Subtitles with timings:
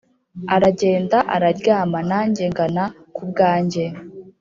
[0.55, 2.83] Aragenda araryamaNanjye ngana
[3.15, 3.85] ku bwanjye